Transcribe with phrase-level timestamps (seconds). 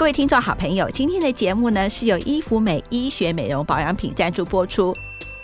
[0.00, 4.96] 各位听众好朋友，今天的节目呢是由伊芙美医学美容保养品赞助播出。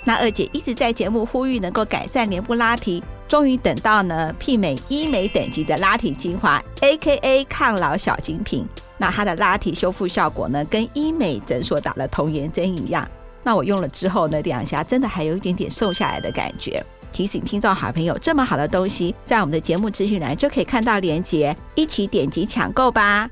[0.02, 8.66] 那二姐一直在节目呼吁能够改善脸部拉提，终于等到呢媲美医美等级的拉提精华，AKA 抗老小精品。
[8.96, 13.06] 那它的拉提修复效果呢，跟医美诊所打了童颜针一样。
[13.42, 16.82] 那我用了之后呢，两颊真的还有一点点瘦下来的感觉。
[17.12, 23.28] 提醒听众好朋友，这么好的东西，在我们的节目资讯栏就可以看到链接，一起点击抢购吧。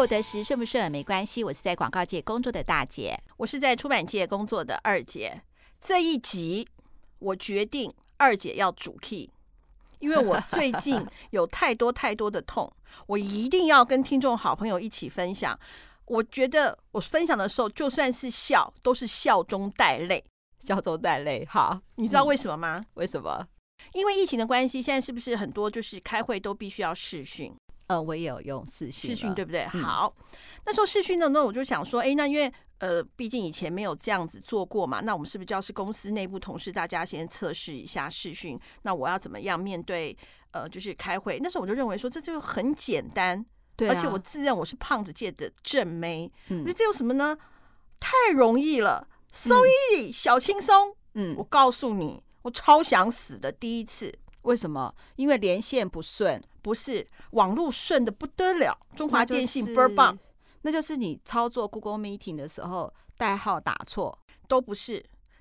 [0.00, 5.42] 我的时顺不顺没关系，我是在广告界工作的大姐，我是在出版界工作的二姐。
[5.78, 6.66] 这一集
[7.18, 9.28] 我决定二姐要主 key，
[9.98, 12.72] 因为我最近 有太多太多的痛，
[13.08, 15.58] 我一定要跟听众好朋友一起分享。
[16.06, 20.24] 我觉得我分享的时候，就算是笑，都是笑中带泪，
[20.64, 21.46] 笑中带泪。
[21.50, 22.78] 好，你知道为什么吗？
[22.78, 23.46] 嗯，为什么？
[23.92, 27.54] 因为疫情的关系，现在是不是很多就是开会都必须要视讯？
[27.90, 29.68] 呃，我也有用视讯，视讯对不对？
[29.74, 30.14] 嗯、好，
[30.64, 38.56] 那时候视讯的那我就想说，哎，那因为呃，毕竟以前没有这样子做过嘛，那我们是不是就要是公司内部同事大家先测试一下视讯？
[38.82, 40.16] 那我要怎么样面对？
[40.52, 41.38] 呃，就是开会。
[41.42, 47.36] 那时候我就认为说，这就很简单，对、啊，而且我自认我是胖子界的正妹，嗯，这有什么呢？
[47.98, 50.94] 太容易了，so easy，、嗯、小轻松。
[51.14, 54.12] 嗯，我告诉你，我超想死的第一次。
[54.42, 54.94] 为什么？
[55.16, 58.76] 因为连线不顺，不是网络顺的不得了。
[58.94, 60.18] 中华电信倍儿棒，
[60.62, 64.16] 那就是你操作 Google Meeting 的时候代号打错，
[64.48, 64.94] 都不是，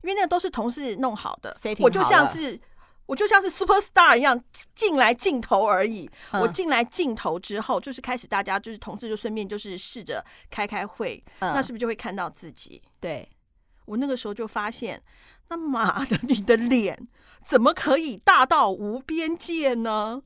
[0.03, 1.55] 因为那个都是同事弄好的。
[1.79, 2.59] 我就像是
[3.05, 4.41] 我就像是 Super Star 一样
[4.75, 6.09] 进来镜头而已。
[6.31, 12.81] 嗯、我进来镜头之后，就是开始大家就是同事就顺便就是试着开开会，嗯、那是不是就会看到自己？
[12.99, 13.27] 对，
[13.85, 15.01] 我那个时候就发现，
[15.49, 17.07] 那妈的，你的脸。
[17.45, 20.21] 怎么可以大到无边界呢？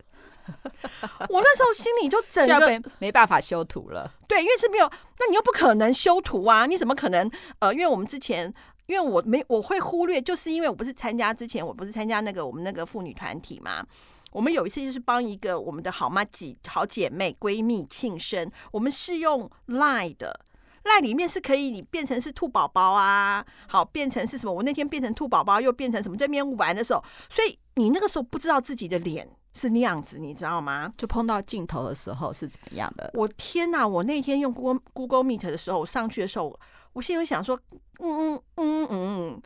[1.29, 4.11] 我那时候心里就整个没，没办法修图了。
[4.27, 4.89] 对，因为是没有，
[5.19, 6.65] 那你又不可能修图啊！
[6.65, 7.29] 你怎么可能？
[7.59, 8.53] 呃，因为我们之前，
[8.87, 13.85] 因为我没我会忽略，就是因为我不是参加之前，我不是参加那个我们那个妇女团体嘛。
[14.31, 20.39] 我们有一次就是帮一个我们的好妈几好姐妹闺蜜庆生，我们是用 Line 的。
[20.85, 24.51] 赖里面是可以你变成是兔宝宝啊，好变成是什么？
[24.51, 26.17] 我那天变成兔宝宝，又变成什么？
[26.17, 30.91] 在那边玩的时候，所以你那个时候不知道自己的脸是那样子，你知道吗？
[30.97, 33.11] 就碰到镜头的时候是怎么样的？
[33.13, 33.87] 我天哪！
[33.87, 36.59] 我那天用 Google Google Meet 的时候，我上去的时候，
[36.93, 37.59] 我心里想说，
[37.99, 39.41] 嗯嗯嗯嗯，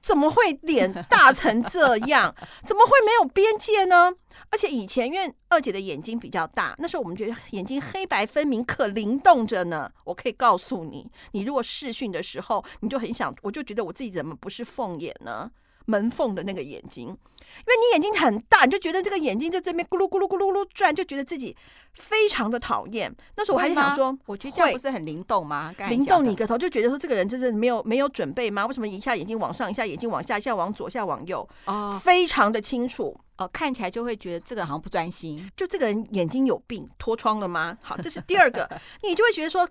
[0.00, 2.34] 怎么会脸大成这样？
[2.62, 4.12] 怎么会没有边界呢？
[4.50, 9.90] 而且以前因为二姐的眼睛比较大，那时候我们觉得眼睛黑白分明，可灵动着呢。
[10.04, 15.50] 我可以告诉你，你如果视讯的时候，你就很想，我就觉得我自己怎么不是凤眼呢？
[15.86, 21.56] 门缝的那个眼睛，因为你眼睛很大，你就觉得这个眼睛在这边咕噜咕噜咕噜咕噜转，就觉得自己
[21.94, 23.14] 非常的讨厌。
[23.36, 25.72] 那时候我还想说，我觉得这样不是很灵动吗？
[25.88, 28.66] 灵动你个头，就觉得说这个人真是没有没有准备吗？
[28.66, 31.48] 为什么一下眼睛往上，一下眼睛往下，一下往左，一下往右？
[31.66, 37.78] 哦，非常的清楚哦，看起来就会觉得这个好像不专心，就这个人眼睛有病，脱窗了吗？
[37.80, 38.68] 好，这是第二个，
[39.02, 39.68] 你就会觉得说。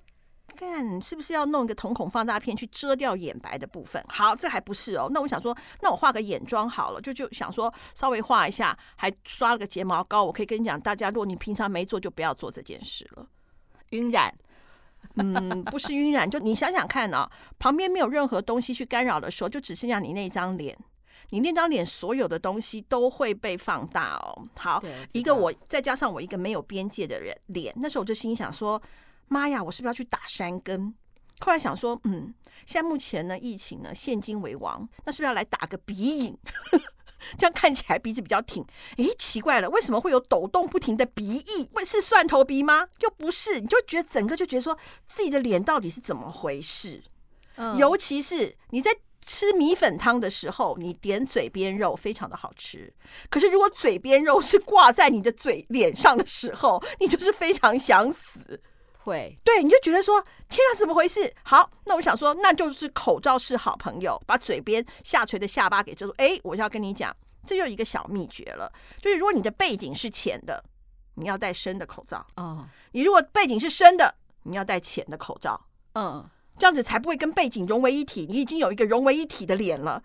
[0.56, 4.04] 看是不是要弄一个瞳孔放大片去遮掉眼白的部分？
[4.08, 5.10] 好，这还不是哦。
[5.12, 10.24] 那我想说，那我画个眼妆好了，就就想说稍微画一下，还刷了个睫毛膏。
[10.24, 13.28] 我可以跟你讲，大家如果你平常没做，就不要做这件事了。
[13.90, 14.34] 晕染，
[15.16, 17.30] 嗯，不是晕染，就你想想看啊，
[17.60, 20.78] 旁边没有任何东西去干扰的时候，就只剩下你那张脸，
[21.32, 24.48] 你那张脸所有的东西都会被放大哦。
[24.58, 24.82] 好，
[25.12, 28.82] 一个我再加上我一个没有边界的人脸，那时候我就心想说。
[29.28, 30.94] 妈呀，我是不是要去打山根？
[31.40, 32.34] 后来想说，嗯，
[32.66, 36.38] 现在目前呢，疫情呢，现金为王，那是不是要来打个鼻影？
[37.38, 38.64] 这样看起来鼻子比较挺。
[38.97, 41.69] 诶，奇怪了，为什么会有抖动不停的鼻翼？
[41.74, 42.88] 问是蒜头鼻吗？
[43.00, 44.78] 又不是，你就觉得整个就觉得说
[45.08, 47.03] 自己的脸到底是怎么回事？
[47.56, 48.91] 嗯，尤其是你在
[49.22, 52.94] 吃米粉汤的时候，你点嘴边肉非常的好吃，
[53.29, 58.61] 可是如果嘴边肉是挂在你的嘴脸上的时候，你就是非常想死。
[59.05, 60.19] 会，对，你就觉得说，
[60.49, 61.31] 天啊，怎么回事？
[61.43, 66.13] 好，那我想说，那就是口罩是好朋友，把嘴边下垂的下巴给遮住。
[66.17, 67.16] 哎，我就要跟你讲，
[67.46, 70.63] 这就一个小秘诀了，就是如果你的背景是浅的，
[71.13, 72.25] 你要戴深的口罩。
[72.37, 75.67] 哦，你如果背景是深的，你要戴浅的口罩。
[75.93, 78.25] 嗯，这样子才不会跟背景融为一体。
[78.28, 80.02] 你已经有一个融为一体的脸了。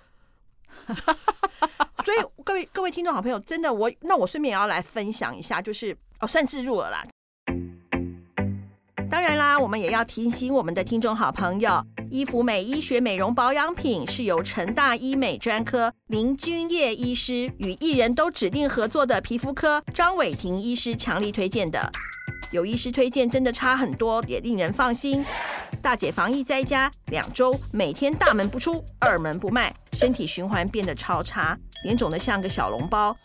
[2.04, 7.06] 所以各位各位听众好朋友，真的我那我顺便也要来分享一下，就是哦，算置入了啦。
[9.10, 21.90] 当然啦，我们也要提醒我们的听众好朋友，伊芙美医学美容保养品是由成大医美专科林君烨医师与艺人都指定合作的皮肤科张伟婷医师强力推荐的。
[22.52, 25.24] 有医师推荐，真的差很多，也令人放心。
[25.82, 33.16] 大姐防疫在家两周，每天大门不出，二门不迈，身体循环变得超差，脸肿得像个小笼包。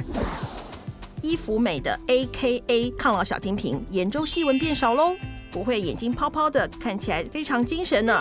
[1.21, 5.15] 伊芙美的 AKA 抗老小金瓶，眼周细纹变少喽，
[5.55, 8.19] 不会眼睛泡泡的，看起来非常精神呢。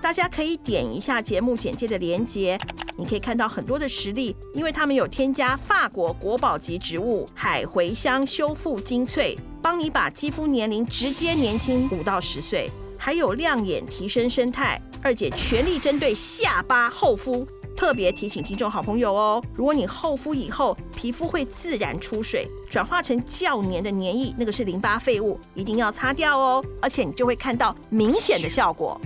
[0.00, 2.56] 大家可以点一下节目简介的链接，
[2.96, 14.80] 你可以看到很多的实例，因为他们有添加法国国宝级植物海茴香修复精粹，帮你把肌肤年龄直接年轻五到十岁，还有亮眼提升生态。
[15.02, 17.46] 二姐全力针对下巴厚敷，
[17.80, 29.00] 特别提醒听众好朋友哦，如果你厚敷以后皮肤会自然出水，转化成较黏的黏液，那个是淋巴废物，一定要擦掉哦，而且你就会看到明显的效果。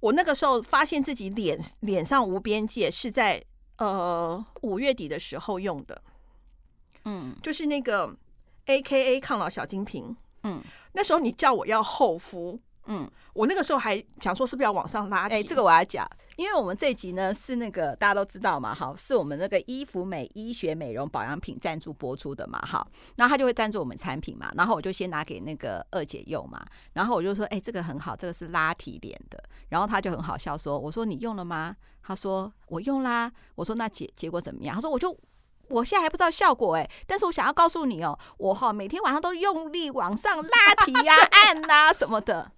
[0.00, 3.44] 我那个时候发现自己脸脸上无边界，是在
[3.76, 6.00] 呃五月底的时候用的，
[7.04, 8.16] 嗯，就是那个
[8.64, 12.58] AKA 抗老小金瓶，嗯，那时候你叫我要厚敷，
[12.88, 16.06] 嗯，我那个时候还想说是不是要往上拉，哎，这个我要讲。
[16.36, 22.86] 因为我们这一集呢是那个大家都知道嘛，好，是我们那个伊芙美医学美容保养品赞助播出的嘛，好，
[23.16, 31.74] 那他就会赞助我们产品嘛，然后我就先拿给那个二姐用嘛，然后我就说，哎、欸，这个很好，这个是拉提脸的，然后他就很好笑说，我说你用了吗？
[32.04, 34.76] 他说我用啦，我说那结结果怎么样？
[34.76, 35.14] 他说我就
[35.68, 42.52] 我现在还不知道效果哎、欸，但是我想要告诉你哦、喔，我哈每天晚上都用力往上拉提呀、啊、 按呐、啊、什么的。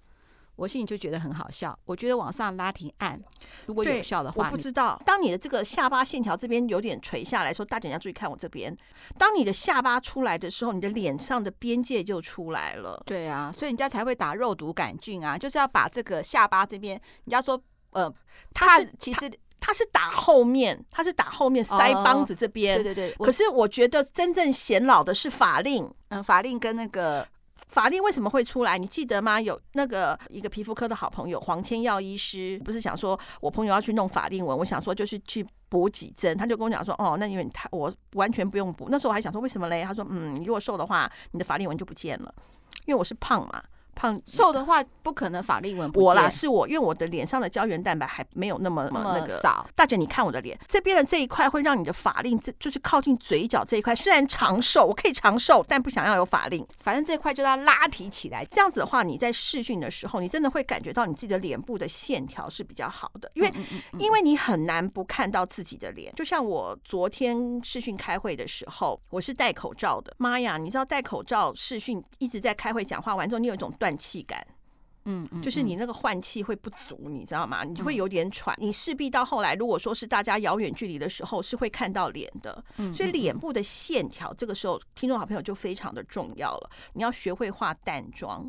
[0.61, 1.77] 我心里就觉得很好笑。
[1.87, 3.19] 我觉得往上拉提按，
[3.65, 5.01] 如果有效的话，我不知道。
[5.07, 8.77] 当你的这个下巴线条这边有点垂下来说，大家要注意看我这边。
[9.17, 13.03] 当你的下巴出来的时候，你的脸上的边界就出来了。
[13.07, 17.59] 对啊，所以人家才会打肉毒杆菌啊，就是要把这个下巴这边，人家说
[17.93, 18.13] 呃，
[18.53, 22.77] 他是其实他是打后面，他是打后面腮帮子这边。
[22.77, 23.15] 对对对。
[23.25, 27.27] 可是我觉得真正显老的是法令，嗯，法令跟那个。
[27.69, 28.77] 法令为什么会出来？
[28.79, 29.41] 你记得吗？
[29.41, 38.89] 有那个一个皮肤科的好朋友黄千耀医师，不是想说我朋友要去弄法令纹，我想说就是去补几针，他就跟我讲说，哦，那因为他我完全不用补。
[38.91, 39.83] 那时候我还想说为什么嘞？
[39.85, 42.35] 他说，嗯，你如果瘦的话，你的法令纹就不见了，
[42.87, 43.63] 因为我是胖嘛。
[44.01, 46.03] 胖瘦的话不可能法令纹不。
[46.03, 49.69] 我啦，是我，因为我的脸上的胶原蛋白还没有那么那个少。
[49.75, 56.67] 大姐，你看我的脸这边的这一块会让你的法令，这就是靠近嘴角这一块，虽然长寿，我可以长寿，但不想要有法令。
[56.79, 66.11] 反正这块就要拉提起来，这样子的话，你在试训的时候，你真的会感觉到你自己的脸部的线条是比较好的，因为嗯嗯嗯嗯因为你很难不看到自己的脸。
[66.15, 70.15] 就像我昨天试训开会的时候，我是戴口罩的。
[70.17, 73.90] 妈呀，你知道戴口罩试训一直在开会讲话完之后，你有一种断。
[73.97, 74.47] 气感，
[75.05, 77.65] 嗯，就是你那个换气会不足，你知道吗？
[77.65, 78.55] 你就会有点喘。
[78.59, 82.63] 你势必到后来，如果说是大家遥远距离的时候，是会看到脸的。
[82.95, 86.71] 所以脸部的线条，这个时候听众好朋友就非常的重要了。
[86.93, 88.45] 你要学会化淡妆，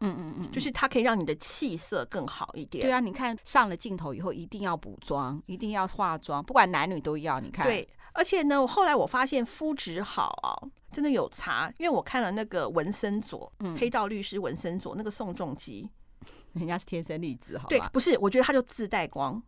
[0.00, 2.84] 嗯嗯嗯，就是它可以让你的气色更好一点。
[2.84, 7.38] 对啊，你看上了镜头以后，一定要补妆，一定要化妆，不管男女都要。
[7.38, 7.88] 你看，对。
[8.12, 10.52] 而且呢，我后来我发现肤质好啊，
[10.92, 11.72] 真的有差。
[11.78, 15.88] 因为我看了那个文森佐，嗯，黑道律师文森佐那个宋仲基，
[16.52, 17.68] 人家是天生丽质，好？
[17.68, 19.42] 对，不是，我觉得他就自带光，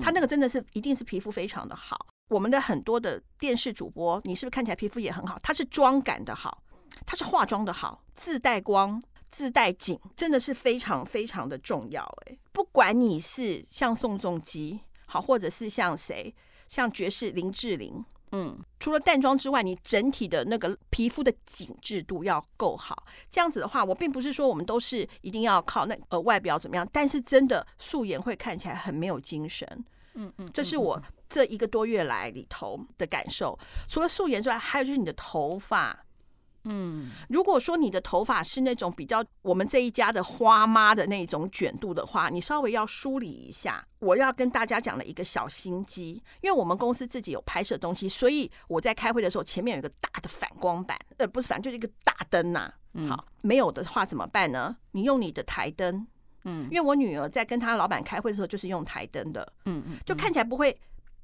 [0.00, 2.06] 他那个真的是一定是皮肤非常的好。
[2.28, 5.38] 我们的很多的电视主播，你是不是看起来皮肤也很好？
[5.42, 6.62] 他是妆感的好，
[7.06, 12.02] 他是化妆的好，自带光、自带景，真的是非常非常的重要。
[12.26, 16.34] 哎，不管你是像宋仲基好，或者是像谁。
[16.68, 23.04] 像爵士林志玲，嗯，除了淡妆之外，你整体的那个皮肤的紧致度要够好。
[23.28, 29.66] 这样子的话，我并不是说我们都是一定要靠那呃外表怎么样，但是真的素颜会看起来很没有精神。
[30.14, 33.58] 嗯嗯，这是我这一个多月来里头的感受。
[33.88, 36.05] 除了素颜之外，还有就是你的头发。
[36.68, 43.86] 嗯，如果说你的头发是那种比较我们这一家的花妈的那种卷度的话，你稍微要梳理一下。
[44.00, 52.74] 我要跟大家讲的一个小心机，因为我们公司自己有拍摄东西，所以我在开会的时候前面有一个大的反光板，呃，不是反，就是一个大灯呐、啊。
[53.08, 54.76] 好，没有的话怎么办呢？
[54.90, 56.06] 你用你的台灯，
[56.44, 60.76] 嗯，因为我女儿在跟她老板开会的时候就是用台灯的，嗯嗯，就看起来不会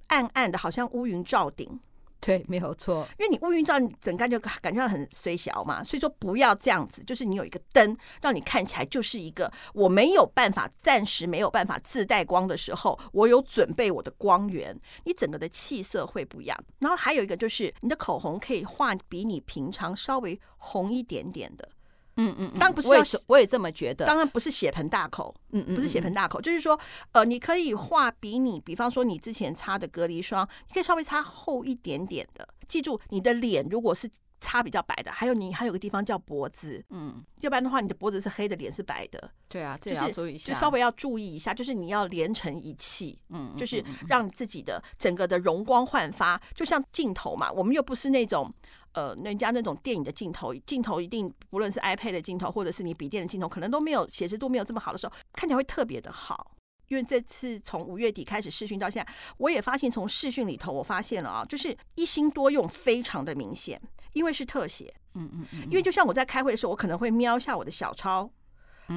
[0.06, 1.80] 暗暗的，好像乌云罩顶。
[2.24, 16.56] 对，没有错，因为你乌云照，你整个就感觉到很衰小嘛，所以说不要这样子，就是你有一个灯，让你看起来就是一个我没有办法，暂时没有办法自带光的时候，我有准备我的光源，你整个的气色会不一样。
[16.78, 21.68] 然后还有一个就是你的口红可以画比你平常稍微红一点点的，
[22.16, 26.78] 嗯嗯，当然不是我也我也这么觉得，当然不是血盆大口，嗯嗯，不是血盆大口，就是说，
[27.12, 32.46] 呃，你可以画比你，比方说你之前擦的隔离霜，你可以稍微擦厚一点点的。
[32.68, 34.08] 记住，你的脸如果是
[34.40, 39.30] 擦比较白的，还有你还有个地方叫脖子，嗯，要不然的话，你的脖子是黑的，脸是白的。
[39.48, 48.52] 对啊，这要注意一下，就稍微要注意一下，就是你要连成一气，嗯，就是让自己的整个的容光焕发，就像镜头嘛，我们又不是那种。
[48.92, 56.52] 呃，人家那种电影的镜头，镜头一定不论是 iPad 的镜头，或者是你笔电的镜头，可能都没有显示度没有这么好的时候，看起来会特别的好。
[56.88, 63.80] 因为这次从五月底开始试训到现在，我也发现从试训里头，我发现了啊，就是一心多用非常的明显，
[64.12, 68.30] 因为是特写，嗯嗯嗯，因为就像我在开会的时候，我可能会瞄一下我的小抄。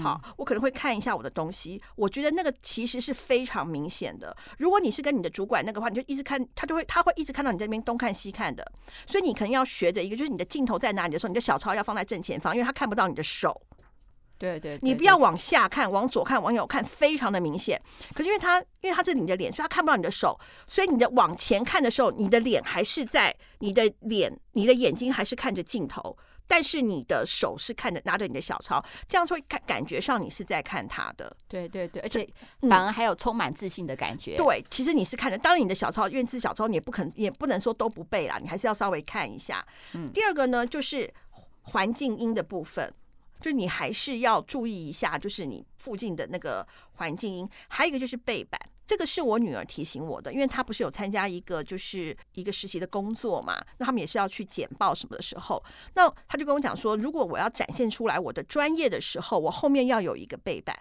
[0.01, 1.81] 好，我可能会看一下我的东西。
[1.95, 4.35] 我觉得那个其实是非常明显的。
[4.57, 8.65] 如果你是跟你的主管那个话，你就一直看，他就会他会一直看到你在那边东看西看的。
[9.05, 13.61] 所以你可能要学着一个，就是你的镜头在哪里的时候，你的小抄要放在正前方，因为他看不到你的手。
[14.37, 17.81] 对对，你不要往下看，往左看，往右看，非常的明显。
[18.13, 20.37] 可是因为他，因为他是你的脸，所以他看不到你的手，
[20.67, 26.17] 所以你的往前看的时候，你的脸还是在你的脸，你的眼睛还是看着镜头。
[26.47, 31.35] 但是你的手是看着拿着你的小抄，这样会感感觉上你是在看他的。
[31.47, 32.27] 对对对，而且
[32.69, 34.35] 反而还有充满自信的感觉。
[34.35, 39.65] 嗯、对，其实你是看着，当然你的小抄，因为是小抄，你也不可能也不能说都不背啦，你还是要稍微看一下。
[39.93, 40.11] 嗯。
[40.13, 41.11] 第二个呢，就是
[41.63, 42.93] 环境音的部分，
[43.41, 47.49] 就你还是要注意一下，就是你附近的那个环境音。
[47.67, 48.59] 还有一个就是背板。
[48.87, 55.63] 这个是我女儿提醒我的，因为她不是有参加一个就是一个实习的工作嘛，那他们也是要去简报什么的时候，
[55.95, 60.77] 那她就跟我讲说，如果我要展现出来我的专业的时候，我后面要有一个背板。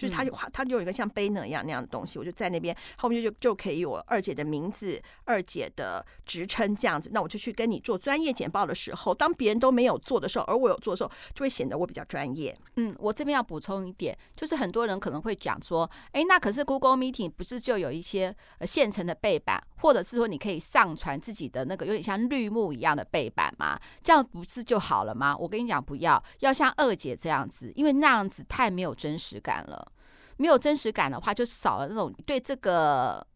[0.00, 7.10] 就是他就他就有一个像 banner 一样那样的东西，我就在那边后面就就可以有我二姐的名字、二姐的职称这样子。
[7.12, 12.56] 那我就去跟你做专业简报的时候，当别人都没有做的时候，而我有做的时候，就会显得我比较专业。
[12.76, 23.78] 嗯，我这边要补充一点，就是很多人可能会讲说，哎，那可是 Google Meeting 不是就有一些呃现成的背板，或者是说你可以上传自己的那个有点像绿幕一样的背板吗？
[24.02, 25.36] 这样不是就好了吗？
[25.36, 29.92] 我跟你讲，不要，要像二姐这样子，因为那样子太没有真实感了。
[30.36, 33.26] 没有真实感的话，就少了那种对这个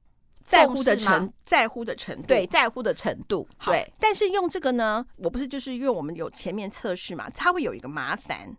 [0.42, 3.46] 在乎的程在乎的程度，对在乎的程度。
[3.66, 8.56] 对，但是用这个呢，我不是就是因为我们有前面测试嘛，它会有一个麻烦，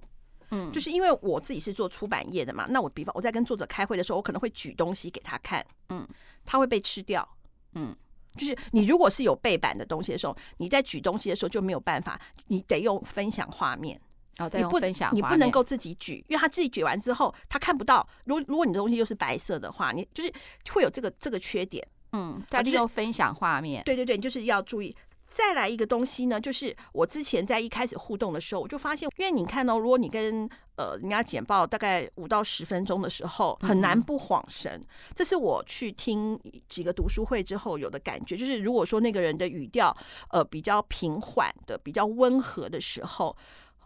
[0.51, 6.07] 嗯，就是因为我自己是做出版业的嘛，那我比方我在跟作者开会的时候，我可能会举东西给他看，嗯，
[6.45, 7.27] 他会被吃掉，
[7.75, 7.95] 嗯，
[8.35, 13.99] 就是你如果是有背板的东西的时候，你在举东西的时候就没有办法，你得用分享画面。
[14.37, 18.05] 哦，再用分享你不，你不能够自己举，因为他自己举完之后，他看不到。
[18.25, 20.33] 如果如果你的东西又是白色的话，你就是
[20.71, 21.87] 会有这个这个缺点。
[22.11, 23.81] 嗯，再利用分享画面。
[23.85, 24.93] 对对对，就是要注意。
[25.35, 34.71] 再来一个东西呢，就是我之前在一开始互动的时候，我就发现，因为你看哦，如果你跟呃人家简报大概五到十分钟的时候，很难不恍神。
[34.71, 36.39] 嗯、这是我去听
[36.69, 39.93] 几个读书会之后有的感觉，就是如果说那个人的语调
[40.29, 43.35] 呃比较平缓的、比较温和的时候。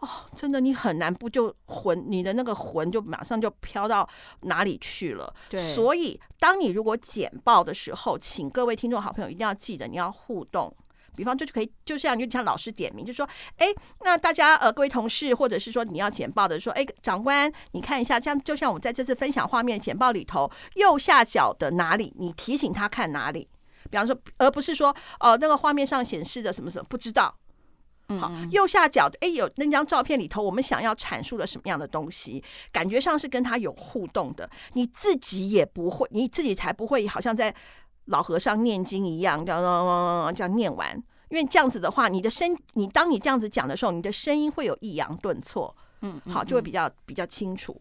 [0.00, 4.08] 哦，真的，你很难不就魂，你的那个魂就马上就飘到
[4.44, 5.30] 哪里去了。
[5.50, 10.74] 对，所以当你如果简报的时候，请各位听众好朋友一定要记得，你要互动。
[11.20, 13.66] 比方就是可以，就像就像老师点名，就说，哎，
[14.00, 23.46] 那大家呃，各位同事，或者是说你要简报的，说，哎，长官，你看一下，这样就像我们在这次分享画面简报里头，右下角的哪里，你提醒他看哪里。
[23.90, 27.36] 比方说，而不是说，哦、呃，那个画面上显示的什么什么，不知道。
[28.18, 32.42] 好，右下角的哎，有那张照片里头，我们想要阐述的什么样的东西？
[32.72, 37.54] 感觉上是跟他有互动的，你自己也不会，你自己才不会好像在
[38.06, 41.00] 老和尚念经一样，这样这样念完。
[41.30, 47.80] 因为这样子的话，你的声，你当你这样子讲的时候，你的声音会有抑扬顿挫，嗯，好，就会比较比较清楚。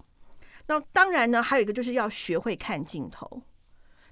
[0.67, 3.41] 那当然呢，还有一个就是要学会看镜头，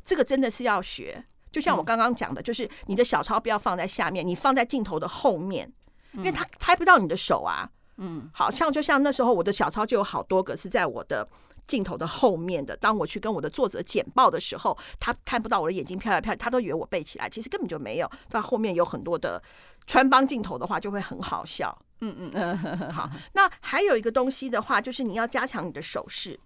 [0.03, 1.24] 这个真的是要学。
[1.51, 5.72] 就像我刚刚讲的，就是你的小抄不要放在下面，你放在镜头的后面。
[6.13, 11.27] 因为他拍不到你的手啊，嗯，好像就像那时候我的小抄就有好多个是在我的
[11.68, 12.76] 镜头的后面的。
[12.78, 18.10] 当我去跟我的作者简报的时候，他看不到我的眼睛飘来飘，他都以为我背起来，其实根本就没有。
[18.30, 19.42] 到后面有很多的
[19.86, 21.78] 穿帮镜头的话，就会很好笑。
[22.02, 23.10] 嗯嗯嗯，好。
[23.34, 26.40] 那还有一个东西的话，就是你要加强你的手势，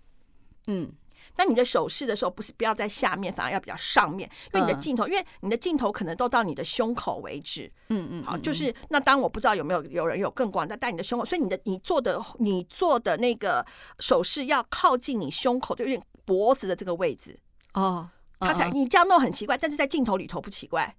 [0.68, 0.92] 嗯。
[1.38, 7.72] 那你的手势的时候，不是不要在下面，反而要比较上面，因为你的镜头，因为你的镜头可能都到你的胸口为止。
[7.90, 13.66] 嗯嗯，好，就是那当我不知道有没有有人有更广，但在你的胸口，所以你的你做的你做的那个
[14.00, 17.38] 手势要靠近你胸口，就有点脖子的这个位置。
[17.74, 18.10] 哦，
[18.40, 20.96] 他才你这样弄很奇怪，但是在镜头里头不奇怪。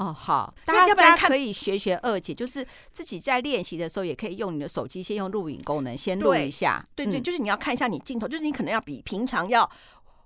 [0.00, 6.84] 哦，好，大家大家可以学学二姐，就是自己在练习的时候，也可以用你的手机先用录影功能先录一下。
[6.94, 9.70] 对对，对，就是你要看一下你镜头，就是你可能要比平常要。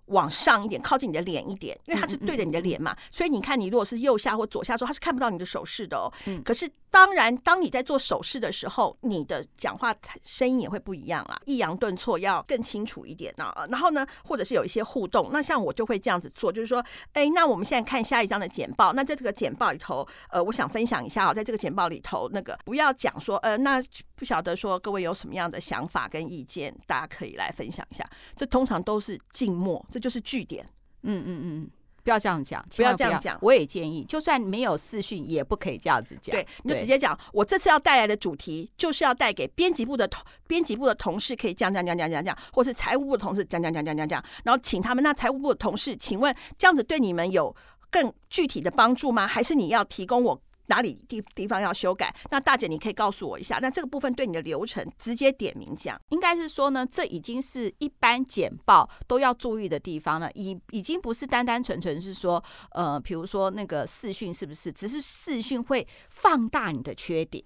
[0.09, 6.13] 往上一点，靠近你的脸一点，因为它是对着你的脸嘛，嗯嗯嗯，所以你看，你如果是右下或左下的时候，它是看不到你的手势的哦。
[6.27, 13.53] 嗯、可是当然，当你在做手势的时候，你的讲话声音也会不一样啦，抑扬顿挫要更清楚一点呢。
[13.69, 16.79] 然后呢，或者是有一些互动，那像我就会这样子做，就是说，
[17.15, 18.93] 哎，那我们现在看下一张的简报。
[18.93, 23.83] 那在这个简报里头，呃，我想分享一下啊，在这个简报里头，那个不要讲说，呃，那
[24.15, 28.09] 不晓得说各位有什么样的想法跟意见，大家可以来分享一下。
[28.37, 30.65] 这通常都是静默，这就是句点。
[31.03, 31.71] 嗯嗯嗯，
[32.05, 33.39] 不要这样讲，不要这样讲。
[33.41, 36.37] 我也建议，就算没有视讯，也不可以这样子讲。
[36.37, 37.19] 对，你就直接讲。
[37.33, 45.03] 我这次要带来的主题，就是要带给编辑部的同编辑部的同事，可以讲讲讲讲讲讲，或是财务部的同事讲讲讲讲讲讲，然后请他们。
[45.03, 47.55] 那财务部的同事，请问这样子对你们有
[47.91, 49.27] 更具体的帮助吗？
[49.27, 50.41] 还是你要提供我？
[50.67, 52.15] 哪里地地方要修改？
[52.31, 53.59] 那大姐，你可以告诉我一下。
[53.61, 60.31] 那这个部分对你的流程直接点名讲，应该是说呢，这已经是一般简报都要注意的地方了。
[60.33, 64.73] 已已经不是单单纯纯是说，呃，比如说那个视讯是不是？
[64.73, 67.45] 只是视讯会放大你的缺点，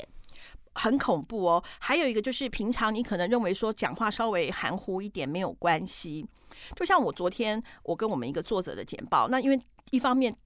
[0.74, 1.64] 很恐怖哦。
[1.80, 6.24] 还有一个就是，平常你可能认为说讲话稍微含糊一点没有关系。
[6.76, 9.60] 就像我昨天我跟我们一个作者的简报，那因为
[9.90, 10.36] 一方面。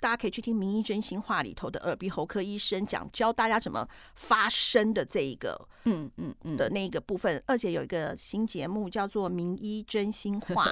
[0.00, 7.42] 大家可以去听《名医真心话》里头的耳鼻喉科医生讲教大家怎么发声的这一个，嗯嗯嗯的那一个部分。
[7.46, 10.66] 二姐有一个新节目叫做《名医真心话》，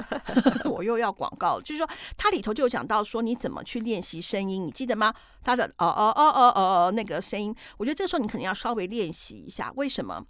[0.70, 1.62] 我又要广告了。
[1.62, 5.14] 就是说，它里头就有讲到说你怎么去练习声音，你记得吗？
[5.42, 9.72] 他的哦哦哦哦哦哦那个声音，我觉得这个时候你可能要稍微练习一下。
[9.76, 10.24] 为什么？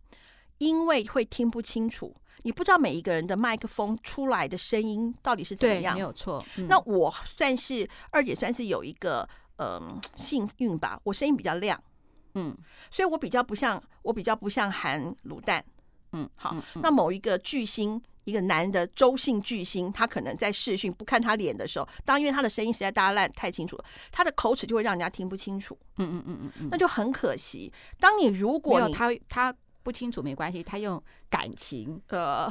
[0.59, 2.17] 因为会听不清楚。
[2.42, 5.95] 你不知道每一个人的麦克风出来的声音到底是怎么样？
[5.95, 6.45] 没有错。
[6.57, 11.00] 嗯、那我算是二姐，算是有一个嗯幸运吧。
[11.04, 11.83] 我声音比较亮，
[12.35, 12.57] 嗯，
[12.90, 15.64] 所以我比较不像我比较不像含卤蛋，
[16.12, 16.50] 嗯，好。
[16.54, 25.76] 嗯嗯、那某一个巨星，一个男的周姓巨星，他可能在视讯不看他脸的时候，当因为他的声音实在大家烂太清楚了，他的口齿就会让人家听不清楚。
[25.97, 27.73] 嗯嗯嗯嗯嗯，那就很可惜。
[27.99, 29.54] 当你如果你他他。
[29.82, 32.00] 不清楚没关系，他用感情。
[32.08, 32.50] 呃，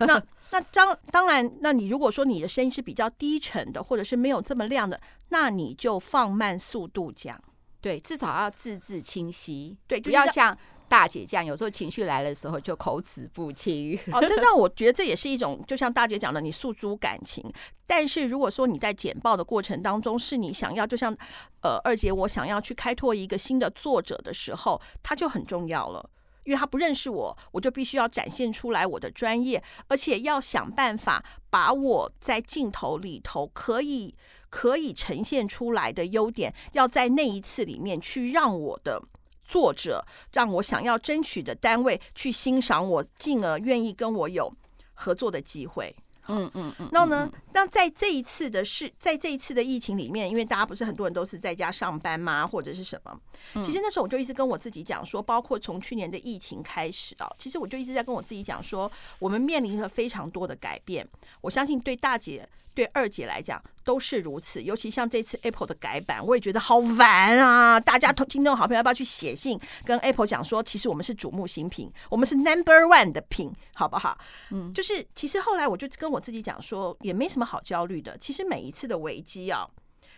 [0.00, 7.38] 那 那当当然，那你如果说你的声音是比较低沉的，或者是没有这么亮的，那你就放慢速度讲。
[7.80, 9.76] 对，至少要字字清晰。
[9.86, 10.56] 对，就不要像
[10.88, 13.96] 大姐这样，有时候情绪来的时候就口齿不清。
[14.10, 17.44] 哦，这那我觉得这也是一种，就像大姐讲的，你诉诸感情。
[17.86, 21.16] 但是如果说你在简报的过程当中，是你想要，就像
[21.62, 26.10] 呃二姐我想要去开拓一个新的作者的时候，它就很重要了。
[26.48, 34.14] 因为他不认识我，我就必须要展现出来我的专业，而且要想办法把我在镜头里头可以
[34.48, 39.02] 可以呈现出来的优点，要在那一次里面去让我的
[39.44, 44.50] 作者，让我想要争取的单位去欣赏我，进而愿意跟我有
[44.94, 45.94] 合作的机会。
[46.28, 53.18] 嗯嗯嗯，然后呢，那在这一次的事，在这一次的疫情里面，因为大家不是很多人都是在家上班吗，或者是什么？
[53.62, 61.06] 其实那时候我就一直跟我自己讲说，包括从去年的疫情开始啊，其实我就一直在跟我自己讲说，我们面临了非常多的改变。
[61.40, 64.62] 我相信对大姐、对二姐来讲都是如此。
[64.62, 67.80] 尤其像这次 Apple 的改版，我也觉得好烦啊！
[67.80, 74.18] 大家听众好朋友要不要去写信跟 Apple 讲说，其实我们是瞩目新品，我们是 Number One 的品，好不好？
[74.50, 78.16] 嗯，就是其实后来我就跟我自己讲说，也没什么好焦虑的。
[78.18, 79.68] 其实每一次的危机啊，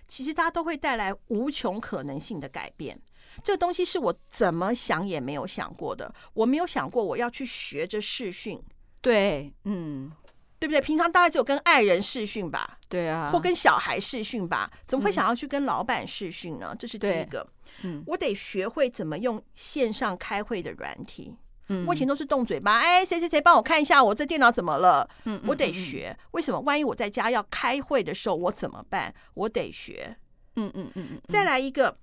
[0.07, 3.01] 其实大家都会带来无穷可能性的改变。
[3.45, 6.13] 这个东西是我怎么想也没有想过的。
[6.35, 8.61] 我没有想过我要去学着视讯，
[9.01, 10.11] 对，嗯，
[10.59, 10.81] 对不对？
[10.81, 16.75] 平常大概只有跟爱人视讯吧，对啊，或跟小孩视讯吧，怎么会想要去跟老板视讯呢？
[16.77, 17.47] 这是第一个。
[17.83, 21.37] 嗯，我得学会怎么用线上开会的软体。
[21.70, 25.09] 嗯，我以前都是动嘴巴，哎，谁谁谁帮我看一下我这电脑怎么了？
[25.24, 26.16] 嗯，我得学。
[26.33, 26.61] 为什么？
[26.61, 29.14] 万一我在家要开会的时候，我怎么办？
[29.35, 30.16] 我得学。
[30.56, 31.96] 嗯嗯嗯嗯，再来一个。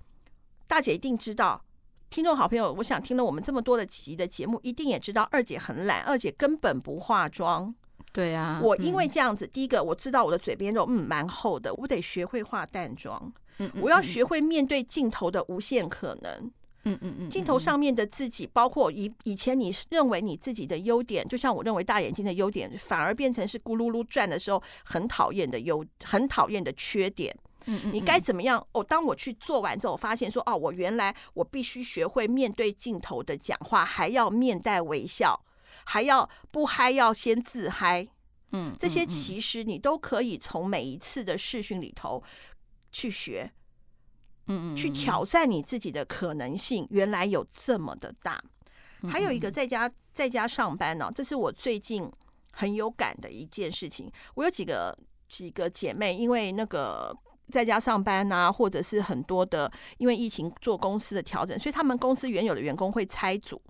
[0.66, 1.64] 大姐一定知道，
[2.10, 7.74] 听众好朋友，我想听了我们这么多的集的节目，一定也知道二姐很懒，二姐根本不化妆。
[8.12, 13.32] 对呀，我因为这样子，第一个我知道我的嘴边肉嗯蛮厚的，我得学会化淡妆。
[13.58, 16.50] 嗯，我要学会面对镜头的无限可能。
[16.92, 27.36] 嗯嗯嗯，镜头上面的自己，包括以以前你认为你自己的优点，就像我认为大眼睛的优点，反而变成是咕噜噜转的时候很讨厌的优，很讨厌的缺点。
[27.92, 28.66] 你该怎么样？
[28.72, 35.38] 哦，当我去做完之后，我发现说，哦，我原来我必须学会面对镜头的讲话，还要面带微笑，
[35.84, 38.08] 还要不嗨要先自嗨。
[38.52, 42.22] 嗯，这些其实你都可以从每一次的试训里头
[42.90, 43.52] 去学。
[44.48, 48.42] 嗯嗯，去挑战你自己的可能性，原来有这么的大。
[49.08, 52.10] 还有一个在家在家上班呢、哦，这是我最近
[52.50, 54.10] 很有感的一件事情。
[54.34, 54.92] 我有几个
[55.28, 57.16] 几个姐妹，因为那个
[57.48, 63.62] 在家上班啊，或者是很多的因为疫情做公司的调整，所以他们公司原有的员工会拆组。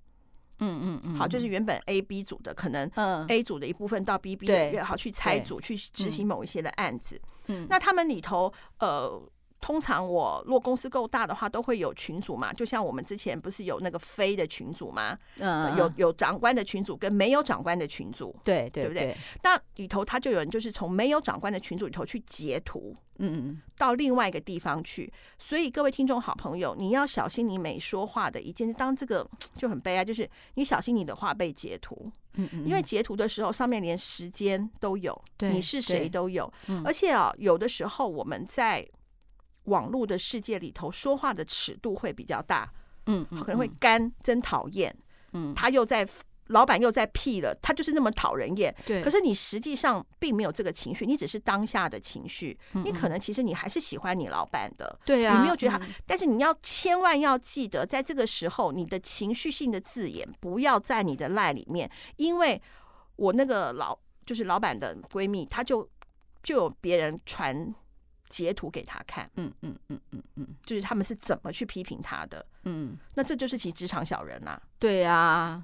[0.61, 2.91] 嗯嗯嗯，好，就是原本 A、B 组的，可能
[3.29, 7.21] A 组的一部分到 B、B 的，好去拆组去执行某一些的案子。
[7.49, 9.23] 嗯，那他们里头呃。
[9.61, 12.53] 通常我如果公司够大的话，都会有群组嘛。
[12.53, 15.19] 就像我们之前不是有那个非的群组吗？
[15.39, 19.17] 嗯，有有长官的群组跟没有长官的群组，对对，对不对？
[19.43, 25.13] 那里头他就有人就是从没有长官的群组里头去截图，嗯嗯，到另外一个地方去。
[25.41, 28.75] 所以各位听众好朋友，你要小心你每说话的一件事。
[28.75, 36.51] 当这个就很悲哀，就是你小心你的话被截图，嗯嗯，因为截图的时候上面连时间都有，你是谁都有，
[36.85, 38.89] 而且啊，有的时候我们在。
[39.69, 42.71] 网络的世界里头，说话的尺度会比较大，
[43.07, 44.95] 嗯，可能会干，真讨厌，
[45.33, 46.07] 嗯，他又在，
[46.49, 49.03] 老板又在屁了，他就是那么讨人厌，对。
[49.03, 62.61] 可是你实际上并没有这个情绪，你只是当下的情绪，你可能其实你还是喜欢你老板的，对呀，你没有觉得他，但是你要千万要记得，在这个时候，你的情绪性的字眼不要在你的赖里面，因为
[63.17, 65.87] 我那个老就是老板的闺蜜，她就
[66.43, 67.75] 就有别人传。
[68.29, 75.63] 截图给他看，嗯嗯嗯嗯嗯，就是他们是怎么去批评他的，嗯，那这就是其实职场小人啦，对啊，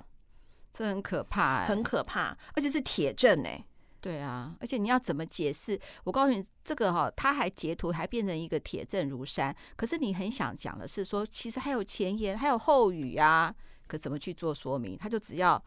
[0.73, 3.65] 这很可怕，很可怕，而且是铁证哎，
[4.01, 5.79] 对啊，而且你要怎么解释？
[6.05, 9.55] 我告诉你，这个哈，他还截图，还变成一个铁证如山。
[9.77, 13.55] 可是你很想讲的是说，其实还有前言，还有后语啊，
[13.87, 14.97] 可怎么去做说明？
[14.99, 15.63] 他就只要。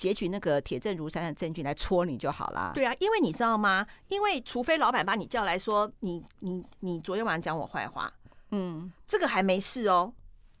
[0.00, 2.72] 截取那个铁证如山的证据来戳你就好了。
[2.74, 3.86] 对啊，因为你知道吗？
[4.08, 8.10] 因为除非老板把你叫来说，你你你昨天晚上讲我坏话，
[8.50, 10.10] 嗯，这个还没事哦。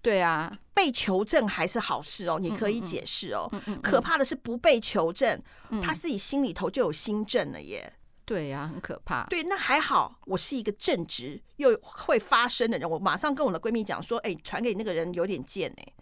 [0.02, 3.48] 对啊，被求证还是好事哦，你可以解释哦。
[3.52, 7.90] 嗯嗯嗯、可怕的是不被求证，嗯、他自己心里头就有心证了耶。
[8.26, 9.24] 对呀、啊，很可怕。
[9.30, 15.92] 对，那还好，我是一个正直又会发声的人，我马上跟我的闺蜜讲说，哎，传给那个人有点贱哎。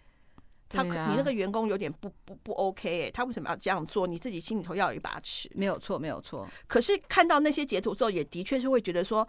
[0.69, 4.05] 他，你那个员工有点不不不 OK 哎，他为什么要这样做？
[4.05, 5.49] 你自己心里头要有一把尺。
[5.55, 6.47] 没有错，没有错。
[6.67, 9.27] 可是看到那些截图之后，也的确是会觉得说，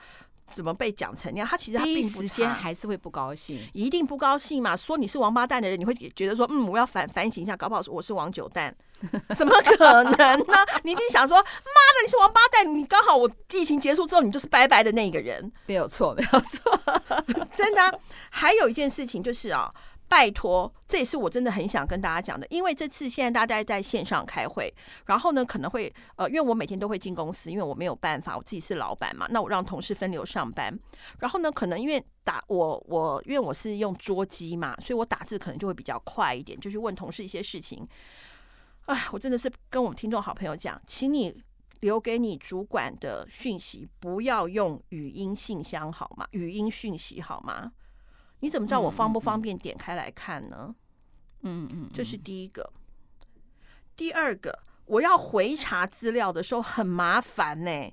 [0.55, 1.49] 怎么被讲成那样？
[1.49, 4.77] 他其实他并不时间还是会不高兴，一定不高兴嘛。
[4.77, 8.75] 说你是王八蛋的人，你会觉得说，嗯，我要反反省一下，搞不好我是王九蛋，
[9.35, 10.13] 怎么可能
[10.47, 10.57] 呢？
[10.85, 15.51] 你一定想说，妈的，你是王八蛋，你刚好我疫情结束之后，你就是拜拜的那个人。
[15.67, 16.79] 没有错，没有错，
[17.55, 17.93] 真的啊。
[18.29, 19.73] 还有一件事情就是啊。
[20.11, 24.75] 拜托，这也是我真的很想跟大家讲的，因为这次现在大家在线上开会，
[25.07, 30.77] 然后呢，可能会呃，因为我每天都会进公司，因为我没有办法，我自己是老板嘛，那我让同事分流上班，
[31.21, 37.87] 然后呢，可能因为打我我因为我是用桌机嘛，所以我打字可能就会比较快一点，就去问同事一些事情。
[38.87, 41.41] 哎，我真的是跟我们听众好朋友讲，请你
[41.79, 46.27] 留给你主管的讯息不要用语音信箱好吗？
[46.33, 47.71] 语音讯息好吗？
[48.41, 50.75] 你怎么知道我方不方便点开来看呢？
[51.43, 52.73] 嗯嗯，这是第一个。
[53.97, 57.93] 第二个，我要回查资料的时候很麻烦呢。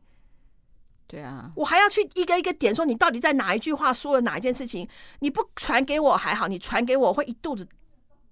[1.05, 4.87] 对啊，我还要去一个一个点，说你到底在哪一句话说了哪一件事情？
[5.19, 7.67] 你不传给我还好，你传给我会一肚子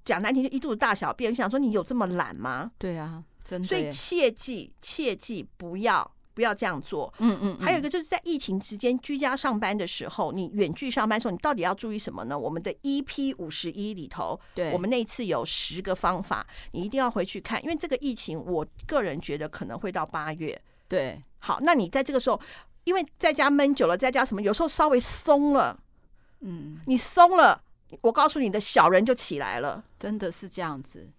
[0.04, 1.32] 讲难听，就一肚子大小便。
[1.32, 2.72] 你想说你有这么懒吗？
[2.78, 3.68] 对啊，真的。
[3.68, 6.15] 所以切记切记不要。
[6.36, 7.12] 不要这样做。
[7.18, 12.38] 嗯嗯，还有一个就是在疫情期间居家上班的时候，你远距上班的时候，你到底要注意什么呢？
[12.38, 20.62] 我们的 EP 五十一里头，对，我们那一次有十个方法，你一定要回去看，因为这个疫情，我个人觉得可能会到八月。
[20.88, 22.40] 对，好，那你在这个时候，
[22.84, 25.80] 因为在家闷久了，在家什么，有时候稍微松了，
[26.42, 27.64] 嗯，你松了，
[28.02, 31.10] 我告诉你的小人就起来了，真的是这样子。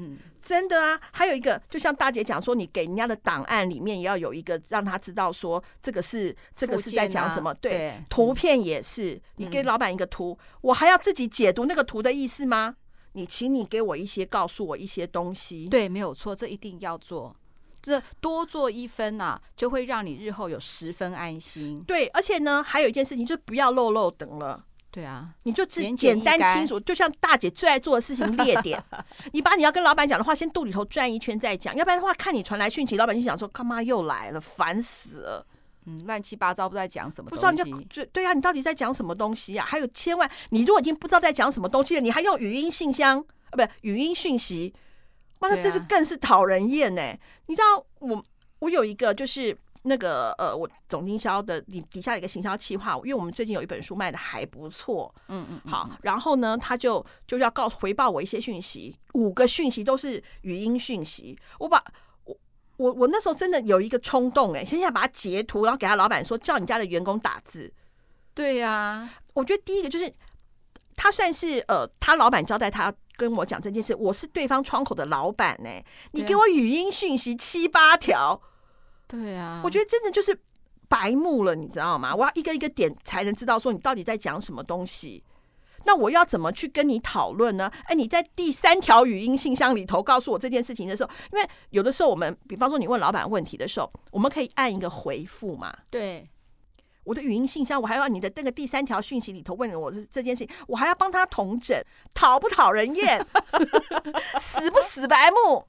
[0.00, 7.52] 嗯，真的啊，还有一个，就像大姐讲说，你给人家的档案里面也要有一个，让他知道说这个是这个是在讲什么。
[7.54, 12.76] 对，图片也是，你给老板一个图，嗯，我还要自己解读那个图的意思吗？
[13.14, 15.66] 你请你给我一些，告诉我一些东西。
[15.66, 17.34] 对，没有错，这一定要做，
[17.82, 21.82] 这多做一分啊，就会让你日后有十分安心。
[21.84, 24.64] 对，而且呢，还有一件事情，就不要漏漏等了。
[24.90, 28.82] 对啊，你就只简单清楚，就像大姐最爱做的事情列点。
[29.32, 35.46] 你把你要跟老板讲的话，先肚里头转一圈再讲，要不然的话，看你传来讯息，老板就想说，干嘛又来了，烦死了。
[35.84, 39.64] 嗯，乱七八糟不知道在讲什么东西，不知道你就对啊，你到底在讲什么东西呀？
[39.66, 43.18] 还有千万，你如果已经不知道在讲什么东西了，你还用语音信箱
[43.50, 44.74] 啊，不，语音讯息，
[45.40, 47.02] 哇，那这是更是讨人厌呢。
[47.46, 48.24] 你知道我
[48.58, 61.82] 我有一个就是那个呃，我总经销的底底下有一个行销企划，因为我们最近有一本书卖的还不错，嗯嗯，好，然后呢，他就就要告回报我一些讯息，五个讯息都是语音讯息，我把
[62.24, 62.36] 我
[62.76, 67.72] 我我那时候真的有一个冲动，哎，现在把它截图，然后给他老板说，叫你家的员工打字，
[68.34, 70.12] 对呀、啊，我觉得第一个就是
[70.96, 75.70] 他算是呃，他老板交代他跟我讲这件事，我是对方窗口的老板呢，
[76.12, 78.42] 你给我语音讯息七八条。
[79.08, 80.38] 对啊，我觉得真的就是
[80.88, 82.14] 白目了，你知道吗？
[82.14, 85.24] 我要一个一个点才能知道说你到底在讲什么东西。
[85.84, 87.70] 那我要怎么去跟你讨论呢？
[87.84, 95.74] 哎，你在第三条语音信箱里头告诉我这件事情的时候，因为有的时候我们，比方说你问老板问题的时候，我们可以按一个回复嘛。
[95.88, 96.28] 对，
[97.04, 101.80] 我的语音信箱，我还要你的那个第三条讯息里头问我这这件事情，我还要帮他同整，
[102.12, 103.24] 讨不讨人厌？
[104.38, 105.64] 死不死白目？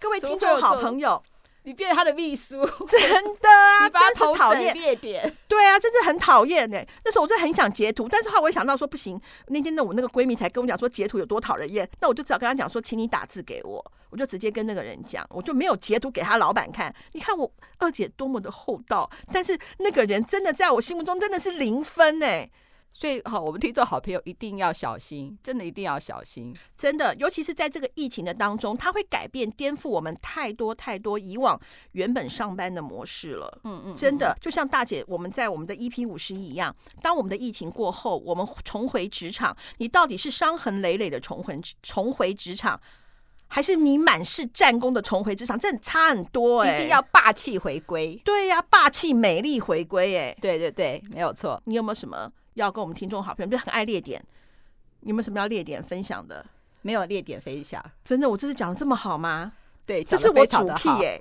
[0.00, 1.22] 各位听众好朋友。
[1.64, 4.72] 你变成他的秘书， 真的啊， 真是讨厌。
[4.72, 6.82] 列点，对啊，真是很讨厌呢。
[7.04, 9.20] 那时候我真的很想截图，但是后来我也想到说不行。
[9.48, 13.92] 那天呢，我那个闺蜜才跟我讲说截图有多讨人厌，那我就只好跟她讲说，请你打字给我。
[14.10, 16.94] 我就直接跟那个人讲，我就没有截图给他老板看。
[17.12, 22.48] 你看我二姐多么的厚道，但是那个人真的在我心目中真的是零分哎。
[22.98, 31.56] 所以好，我们听众好朋友一定要小心，真的一定要小心，真的，尤其是在这个疫情的当中，它会改变、颠覆我们太多太多以往
[31.92, 33.60] 原本上班的模式了。
[33.62, 42.80] 嗯嗯，真的，就像大姐我们在我们的 EP 五十一一样，当我们的疫情过后，我们重回职场，你到底是伤痕累累的重回重回职场，
[43.46, 45.56] 还是你满是战功的重回职场？
[45.56, 48.20] 这差很多哎、欸，一定要霸气回归。
[48.24, 51.62] 对呀、啊，霸气美丽回归哎、欸，对对对，没有错。
[51.66, 52.28] 你有没有什么？
[52.60, 54.24] 要跟我们听众好朋友，就很爱列点。
[55.00, 56.44] 你们什么要列点分享的？
[56.82, 59.52] 没有列点分享，真的，我这次讲的这么好吗？
[59.84, 61.20] 对，这是我主 key 哎。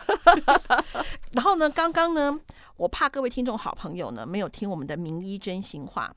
[1.32, 2.40] 然后呢，刚刚呢，
[2.76, 6.14] 我怕各位听众好朋友呢没有听我们的名医真心话，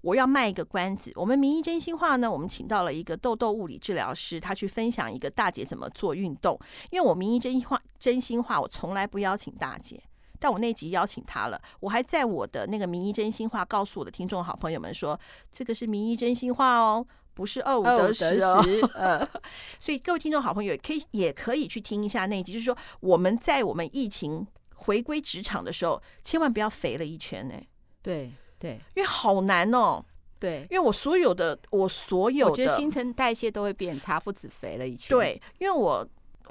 [0.00, 1.12] 我要卖一个关子。
[1.14, 6.58] 我们名医真心话呢，我们请到了一个痘痘物理治疗师，他去分享一个大姐怎么做运动。
[6.90, 10.02] 因为我名医真心话，真心话，我从来不邀请大姐。
[10.42, 15.16] 但我那集邀请他了，我还在我的那个名医真心话告诉我的听众好朋友们说，
[15.52, 18.60] 这个是名医真心话哦，不是二五得十哦。
[18.96, 19.24] 呃，
[19.78, 27.54] 所以各位听众好朋友也可以也可以去听一下那一集，就是说我们在我们疫情回归职场的时候，千万不要肥了一圈呢。
[28.02, 30.04] 对对，因为好难哦。
[30.40, 35.16] 对，因为我所有的我所有的，我觉得新陈代谢都会变差，不止肥了一圈。
[35.16, 36.04] 对，因为我。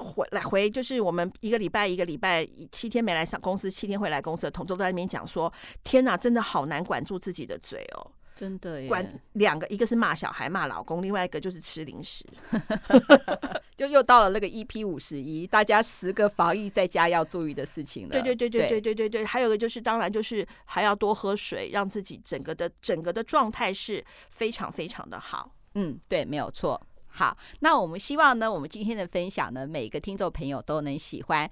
[0.04, 5.52] 回来回就是我们一个礼拜一个礼拜七天没来上公司，七天会来公司的同桌都在那边讲说
[5.84, 12.26] ：“天哪，真的好难管住自己的嘴哦，真的管两个，一个是骂小孩骂老公，另外一个就是吃零食。
[13.78, 18.12] ”就又到了那个 EP 五十一，大家十个防疫在家要注意的事情了。
[18.12, 25.52] 对对对对对对对对，还有一个就是当然就是还要多喝水，让自己整个的整个的状态是非常非常的好。
[25.74, 26.80] 嗯，对，没有错。
[27.14, 31.50] 好，那我们希望呢，我们今天的分享呢，每个听众朋友都能喜欢。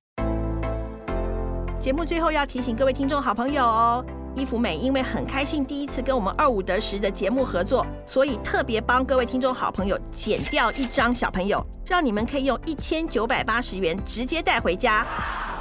[1.79, 15.05] 节目最后要提醒各位听众好朋友哦，伊芙美因为很开心第一次跟我们二五得十的节目合作，所以特别帮各位听众好朋友剪掉一张小朋友，让你们可以用一千九百八十元直接带回家。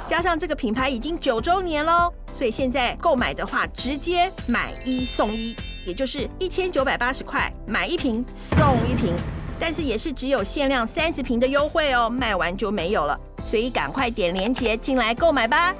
[0.07, 9.13] 加上这个品牌已经九周年喽，所以现在购买的话，直接买一送一，也就是一千九百八十块买一瓶送一瓶。
[9.59, 15.75] 但是也是只有限量三十瓶的优惠哦，卖完就没有了，所以赶快点链接进来购买吧。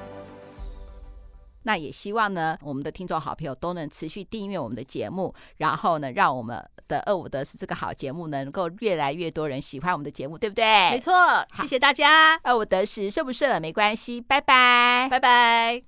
[1.63, 10.63] 那也希望呢，我们的听众好朋友都能持续订阅我们的节目，然后呢，让我们的二五得十这个好节目，能够越来越多人喜欢我们的节目，对不对？
[10.91, 11.13] 没错，
[11.61, 12.39] 谢谢大家。
[12.43, 15.83] 二五得十顺不顺没关系，拜拜，拜拜。